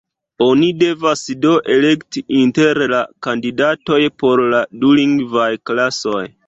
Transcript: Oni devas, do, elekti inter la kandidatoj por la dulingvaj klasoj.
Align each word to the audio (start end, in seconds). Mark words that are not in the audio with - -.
Oni 0.43 0.69
devas, 0.83 1.21
do, 1.43 1.51
elekti 1.75 2.25
inter 2.39 2.81
la 2.95 3.03
kandidatoj 3.29 4.03
por 4.25 4.47
la 4.57 4.67
dulingvaj 4.85 5.49
klasoj. 5.73 6.23